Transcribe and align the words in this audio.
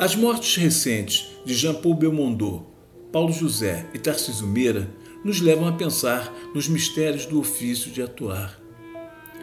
As 0.00 0.16
mortes 0.16 0.56
recentes 0.56 1.26
de 1.44 1.54
Jean-Paul 1.54 1.92
Belmondo, 1.92 2.64
Paulo 3.12 3.34
José 3.34 3.86
e 3.92 3.98
Tarcísio 3.98 4.46
Meira 4.46 4.88
nos 5.22 5.42
levam 5.42 5.68
a 5.68 5.72
pensar 5.72 6.34
nos 6.54 6.66
mistérios 6.66 7.26
do 7.26 7.38
ofício 7.38 7.90
de 7.90 8.00
atuar. 8.00 8.58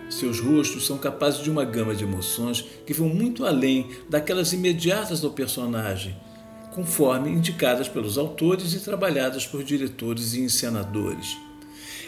Seus 0.09 0.39
rostos 0.39 0.87
são 0.87 0.97
capazes 0.97 1.43
de 1.43 1.51
uma 1.51 1.63
gama 1.63 1.93
de 1.93 2.05
emoções 2.05 2.65
que 2.87 2.93
vão 2.95 3.07
muito 3.07 3.45
além 3.45 3.91
daquelas 4.09 4.51
imediatas 4.51 5.23
ao 5.23 5.29
personagem, 5.29 6.17
conforme 6.73 7.29
indicadas 7.29 7.87
pelos 7.87 8.17
autores 8.17 8.73
e 8.73 8.79
trabalhadas 8.79 9.45
por 9.45 9.63
diretores 9.63 10.33
e 10.33 10.41
encenadores. 10.41 11.37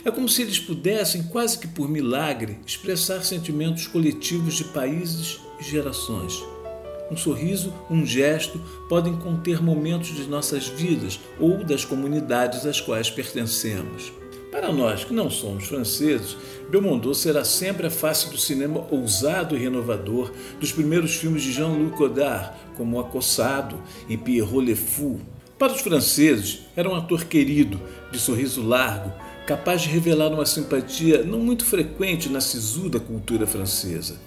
É 0.04 0.10
como 0.10 0.28
se 0.28 0.42
eles 0.42 0.58
pudessem, 0.58 1.22
quase 1.22 1.60
que 1.60 1.68
por 1.68 1.88
milagre, 1.88 2.58
expressar 2.66 3.24
sentimentos 3.24 3.86
coletivos 3.86 4.56
de 4.56 4.64
países 4.64 5.40
e 5.60 5.64
gerações. 5.64 6.42
Um 7.12 7.18
sorriso, 7.18 7.74
um 7.90 8.06
gesto 8.06 8.60
podem 8.88 9.16
conter 9.16 9.62
momentos 9.62 10.10
de 10.16 10.28
nossas 10.28 10.68
vidas 10.68 11.20
ou 11.40 11.64
das 11.64 11.84
comunidades 11.84 12.66
às 12.66 12.80
quais 12.80 13.10
pertencemos. 13.10 14.12
Para 14.52 14.72
nós 14.74 15.04
que 15.04 15.14
não 15.14 15.30
somos 15.30 15.66
franceses, 15.66 16.36
Belmondo 16.70 17.14
será 17.14 17.44
sempre 17.46 17.88
a 17.88 17.92
face 17.92 18.30
do 18.30 18.38
cinema 18.38 18.86
ousado 18.90 19.56
e 19.56 19.60
renovador 19.60 20.32
dos 20.60 20.72
primeiros 20.72 21.16
filmes 21.16 21.44
de 21.44 21.52
Jean-Luc 21.52 21.96
Godard, 21.96 22.52
como 22.76 23.00
Acossado 23.00 23.80
e 24.08 24.18
Pierrot 24.18 24.66
Le 24.66 24.76
Fou. 24.76 25.20
Para 25.58 25.74
os 25.74 25.82
franceses, 25.82 26.62
era 26.76 26.90
um 26.90 26.96
ator 26.96 27.26
querido, 27.26 27.80
de 28.12 28.18
sorriso 28.18 28.66
largo, 28.66 29.12
capaz 29.46 29.82
de 29.82 29.90
revelar 29.90 30.30
uma 30.30 30.46
simpatia 30.46 31.24
não 31.24 31.40
muito 31.40 31.66
frequente 31.66 32.30
na 32.30 32.42
sisuda 32.42 33.00
cultura 33.00 33.46
francesa. 33.46 34.20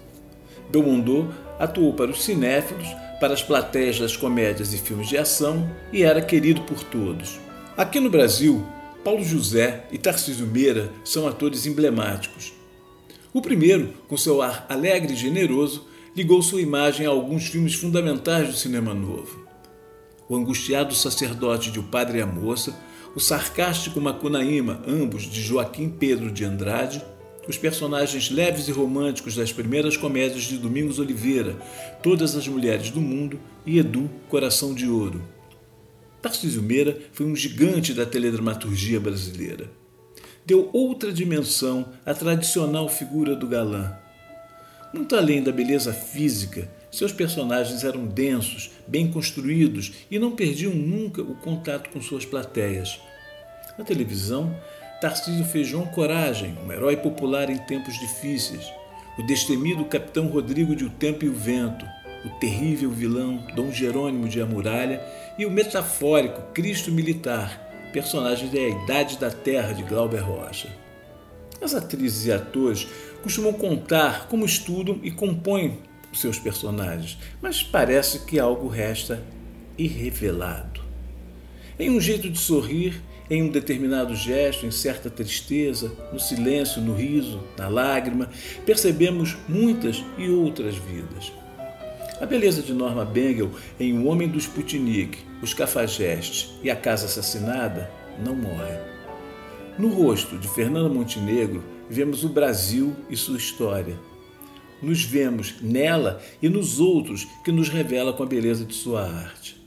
Belmondo 0.70 1.33
atuou 1.62 1.92
para 1.92 2.10
os 2.10 2.24
cinéfilos, 2.24 2.88
para 3.20 3.32
as 3.32 3.41
plateias 3.41 3.96
das 3.96 4.16
comédias 4.16 4.74
e 4.74 4.78
filmes 4.78 5.08
de 5.08 5.16
ação 5.16 5.70
e 5.92 6.02
era 6.02 6.20
querido 6.20 6.62
por 6.62 6.82
todos. 6.82 7.38
Aqui 7.77 8.00
no 8.00 8.10
Brasil, 8.10 8.66
Paulo 9.04 9.22
José 9.22 9.84
e 9.92 9.96
Tarcísio 9.96 10.44
Meira 10.44 10.91
são 11.04 11.28
atores 11.28 11.64
emblemáticos. 11.64 12.52
O 13.32 13.41
primeiro, 13.41 13.94
com 14.08 14.16
seu 14.16 14.42
ar 14.42 14.66
alegre 14.69 15.12
e 15.12 15.16
generoso, 15.16 15.86
ligou 16.16 16.42
sua 16.42 16.60
imagem 16.60 17.06
a 17.06 17.10
alguns 17.10 17.46
filmes 17.46 17.74
fundamentais 17.74 18.48
do 18.48 18.54
cinema 18.54 18.92
novo. 18.92 19.47
O 20.28 20.34
angustiado 20.34 20.97
sacerdote 20.97 21.70
de 21.70 21.78
O 21.78 21.84
Padre 21.84 22.19
e 22.19 22.22
a 22.22 22.26
Moça, 22.26 22.76
o 23.14 23.20
sarcástico 23.20 24.00
Macunaíma, 24.00 24.82
ambos 24.84 25.22
de 25.30 25.41
Joaquim 25.41 25.88
Pedro 25.88 26.32
de 26.32 26.44
Andrade, 26.44 27.04
os 27.48 27.58
personagens 27.58 28.30
leves 28.30 28.69
e 28.69 28.72
românticos 28.72 29.34
das 29.34 29.53
primeiras 29.53 29.97
comédias 29.97 30.44
de 30.44 30.58
Domingos 30.58 30.98
Oliveira, 30.98 31.56
Todas 32.03 32.36
as 32.36 32.47
Mulheres 32.47 32.91
do 32.91 33.00
Mundo 33.00 33.41
e 33.66 33.78
Edu, 33.78 34.10
Coração 34.28 34.75
de 34.75 34.88
Ouro. 34.88 35.22
Tarcísio 36.20 36.62
Meira 36.62 36.97
foi 37.12 37.26
um 37.26 37.34
gigante 37.34 37.92
da 37.92 38.06
teledramaturgia 38.06 39.00
brasileira. 39.00 39.69
Deu 40.47 40.70
outra 40.72 41.12
dimensão 41.12 41.86
à 42.06 42.14
tradicional 42.14 42.88
figura 42.88 43.34
do 43.34 43.48
galã. 43.48 43.97
Muito 44.94 45.16
além 45.16 45.42
da 45.42 45.50
beleza 45.50 45.92
física, 45.92 46.70
seus 46.92 47.10
personagens 47.10 47.82
eram 47.82 48.06
densos, 48.06 48.70
bem 48.86 49.10
construídos 49.10 49.92
e 50.10 50.19
não 50.19 50.36
perdiam 50.36 50.75
nunca 50.75 51.22
o 51.22 51.34
contato 51.36 51.91
com 51.91 52.00
suas 52.00 52.25
plateias. 52.25 53.00
Na 53.78 53.84
televisão, 53.84 54.54
Tarcísio 55.02 55.44
fez 55.44 55.66
João 55.66 55.84
Coragem, 55.84 56.56
um 56.64 56.70
herói 56.70 56.96
popular 56.96 57.50
em 57.50 57.58
tempos 57.58 57.98
difíceis, 57.98 58.72
o 59.18 59.26
destemido 59.26 59.84
capitão 59.86 60.28
Rodrigo 60.28 60.76
de 60.76 60.84
O 60.84 60.90
Tempo 60.90 61.24
e 61.24 61.28
o 61.28 61.34
Vento, 61.34 61.84
o 62.24 62.28
terrível 62.38 62.88
vilão 62.88 63.44
Dom 63.56 63.72
Jerônimo 63.72 64.28
de 64.28 64.40
Amuralha 64.40 65.02
e 65.36 65.44
o 65.44 65.50
metafórico 65.50 66.52
Cristo 66.52 66.92
Militar, 66.92 67.90
personagem 67.92 68.48
da 68.48 68.60
Idade 68.60 69.18
da 69.18 69.28
Terra 69.28 69.72
de 69.72 69.82
Glauber 69.82 70.20
Rocha. 70.20 70.68
As 71.60 71.74
atrizes 71.74 72.26
e 72.26 72.32
atores 72.32 72.86
costumam 73.24 73.52
contar 73.52 74.28
como 74.28 74.44
estudam 74.44 75.00
e 75.02 75.10
compõem 75.10 75.80
seus 76.14 76.38
personagens, 76.38 77.19
mas 77.40 77.60
parece 77.60 78.20
que 78.20 78.38
algo 78.38 78.69
resta 78.69 79.20
irrevelado. 79.76 80.81
Em 81.78 81.91
um 81.91 82.00
jeito 82.00 82.28
de 82.28 82.38
sorrir, 82.38 83.00
em 83.31 83.43
um 83.43 83.49
determinado 83.49 84.15
gesto, 84.15 84.66
em 84.66 84.71
certa 84.71 85.09
tristeza, 85.09 85.91
no 86.12 86.21
silêncio, 86.21 86.83
no 86.83 86.94
riso, 86.94 87.41
na 87.56 87.66
lágrima, 87.69 88.28
percebemos 88.66 89.37
muitas 89.49 90.05
e 90.19 90.28
outras 90.28 90.77
vidas. 90.77 91.32
A 92.21 92.27
beleza 92.27 92.62
de 92.62 92.75
Norma 92.75 93.05
Bengel 93.05 93.50
em 93.81 93.99
O 93.99 94.06
Homem 94.06 94.28
do 94.28 94.38
Sputnik, 94.38 95.19
Os 95.41 95.55
Cafajestes 95.55 96.50
e 96.62 96.71
A 96.71 96.77
Casa 96.77 97.06
Assassinada 97.06 97.91
não 98.22 98.37
morre. 98.37 98.78
No 99.78 99.88
rosto 99.88 100.37
de 100.37 100.47
Fernanda 100.49 100.91
Montenegro, 100.91 101.65
vemos 101.88 102.25
o 102.25 102.28
Brasil 102.28 102.94
e 103.09 103.16
sua 103.16 103.38
história. 103.38 103.99
Nos 104.82 105.03
vemos 105.03 105.55
nela 105.62 106.21
e 106.43 106.49
nos 106.49 106.78
outros 106.78 107.27
que 107.43 107.50
nos 107.50 107.71
revela 107.71 108.12
com 108.12 108.22
a 108.22 108.27
beleza 108.27 108.65
de 108.65 108.75
sua 108.75 109.03
arte. 109.03 109.62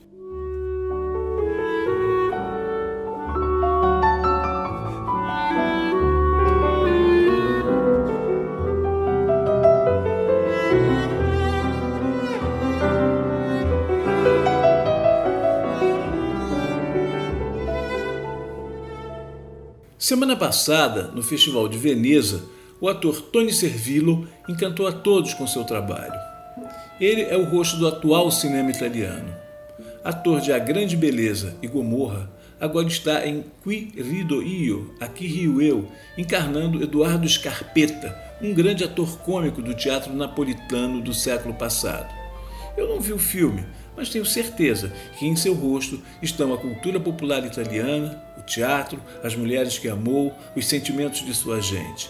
Semana 19.98 20.36
passada, 20.36 21.04
no 21.16 21.24
Festival 21.24 21.70
de 21.70 21.78
Veneza, 21.78 22.44
o 22.82 22.90
ator 22.90 23.22
Tony 23.22 23.54
Servillo 23.54 24.28
encantou 24.48 24.86
a 24.88 24.92
todos 24.92 25.34
com 25.34 25.48
seu 25.48 25.64
trabalho. 25.64 26.20
Ele 27.00 27.22
é 27.22 27.38
o 27.38 27.46
rosto 27.46 27.78
do 27.78 27.88
atual 27.88 28.30
cinema 28.30 28.70
italiano. 28.72 29.34
Ator 30.04 30.42
de 30.42 30.52
A 30.52 30.60
Grande 30.60 30.98
Beleza 30.98 31.56
e 31.62 31.68
Gomorra, 31.68 32.30
agora 32.60 32.88
está 32.88 33.26
em 33.26 33.46
Qui 33.64 33.94
rido 33.96 34.44
io, 34.44 34.94
Aqui 35.00 35.28
rio 35.28 35.62
eu, 35.62 35.88
encarnando 36.18 36.84
Eduardo 36.84 37.28
Scarpetta, 37.28 38.14
um 38.42 38.54
grande 38.54 38.84
ator 38.84 39.18
cômico 39.20 39.62
do 39.62 39.74
teatro 39.74 40.14
napolitano 40.14 41.00
do 41.00 41.14
século 41.14 41.54
passado. 41.54 42.14
Eu 42.76 42.90
não 42.90 43.00
vi 43.00 43.14
o 43.14 43.18
filme, 43.18 43.66
mas 43.96 44.10
tenho 44.10 44.26
certeza 44.26 44.92
que 45.18 45.26
em 45.26 45.36
seu 45.36 45.54
rosto 45.54 46.02
estão 46.22 46.54
a 46.54 46.58
cultura 46.58 47.00
popular 47.00 47.46
italiana, 47.46 48.22
o 48.38 48.42
teatro, 48.42 49.02
as 49.24 49.36
mulheres 49.36 49.78
que 49.78 49.88
amou, 49.88 50.34
os 50.56 50.68
sentimentos 50.68 51.26
de 51.26 51.34
sua 51.34 51.62
gente. 51.62 52.10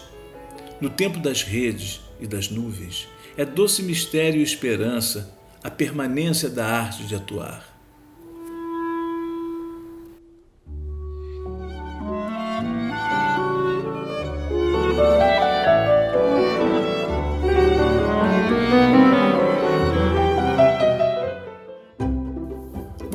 No 0.80 0.90
tempo 0.90 1.18
das 1.18 1.42
redes 1.42 2.00
e 2.20 2.26
das 2.26 2.50
nuvens, 2.50 3.08
é 3.36 3.44
doce 3.44 3.82
mistério 3.82 4.40
e 4.40 4.44
esperança 4.44 5.30
a 5.62 5.70
permanência 5.70 6.48
da 6.48 6.66
arte 6.66 7.04
de 7.04 7.14
atuar. 7.14 7.75